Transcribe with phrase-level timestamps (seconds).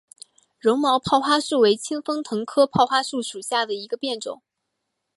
[0.59, 4.41] 柔毛泡花树为清风藤科泡花树属下的一个变种。